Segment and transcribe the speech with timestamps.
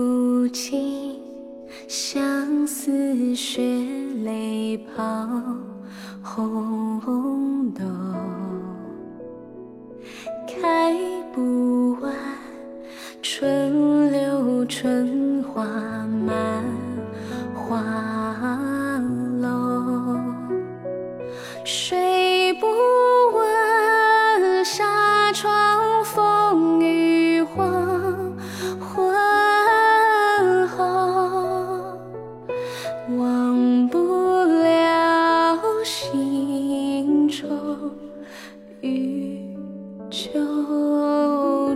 [0.00, 1.14] 不尽
[1.86, 3.60] 相思血
[4.24, 5.28] 泪抛
[6.22, 7.84] 红豆
[10.48, 10.96] 开
[11.34, 12.10] 不完
[13.20, 15.62] 春柳春花
[16.06, 16.69] 满。
[38.82, 39.38] 与
[40.10, 40.30] 旧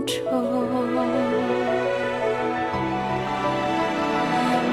[0.06, 0.22] 愁。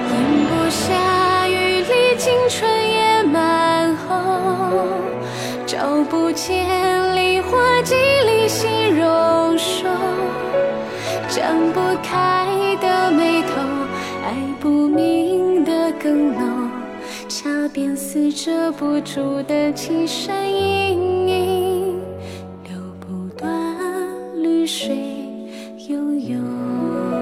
[0.08, 0.14] 饮
[0.48, 4.14] 不下雨里青春野蛮后，
[5.66, 6.66] 照不见
[7.16, 9.90] 梨花季里心容瘦，
[11.28, 12.48] 展不开
[12.80, 13.62] 的眉头，
[14.24, 16.70] 爱不明的更漏，
[17.28, 21.81] 恰便似遮不住的青山隐隐，
[24.72, 24.96] 水
[25.90, 27.21] 悠悠。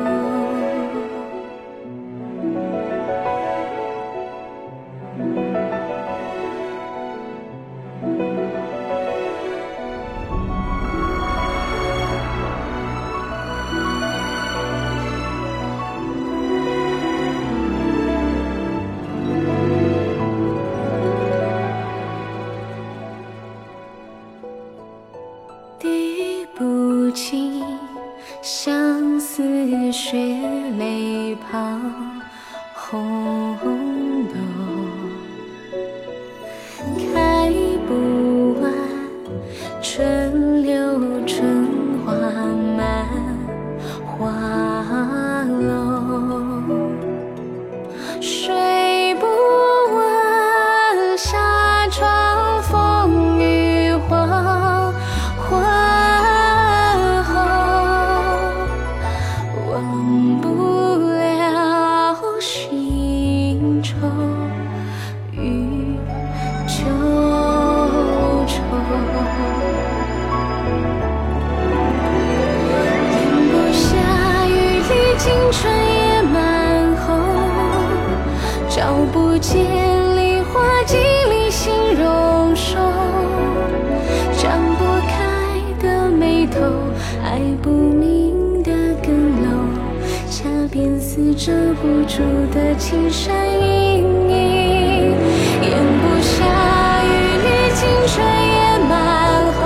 [30.78, 31.58] 泪抛
[32.74, 34.36] 红豆，
[37.14, 37.52] 开
[37.88, 37.92] 不
[38.62, 38.64] 完
[39.82, 40.76] 春柳
[41.26, 41.59] 春
[63.90, 63.96] 愁
[65.32, 65.98] 与
[66.68, 66.86] 旧
[68.46, 68.54] 愁。
[73.16, 73.18] 咽
[73.50, 73.82] 不下
[74.46, 76.38] 雨里青春野蛮
[76.98, 77.08] 后，
[78.70, 78.78] 照
[79.12, 79.58] 不见
[80.16, 80.54] 梨花
[80.86, 80.96] 季
[81.32, 82.78] 里心容瘦，
[84.38, 85.18] 张不开
[85.82, 86.60] 的眉头，
[87.24, 88.19] 爱不明，
[90.72, 92.22] 便似遮不住
[92.54, 94.36] 的青山隐隐，
[95.64, 96.46] 咽不下
[97.04, 97.08] 雨
[97.42, 99.60] 里青春野蛮后，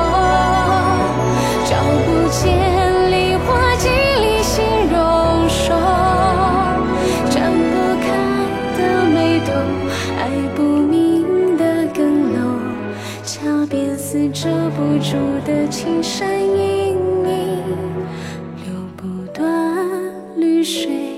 [1.65, 1.75] 照
[2.05, 2.41] 不见
[3.11, 4.95] 梨花季里心容
[5.49, 5.73] 瘦，
[7.29, 8.05] 张不开
[8.77, 8.81] 的
[9.13, 9.51] 眉头，
[10.19, 10.21] 挨
[10.55, 12.39] 不明的更漏，
[13.25, 17.61] 恰便似遮不住的青山隐隐，
[20.63, 21.12] 水。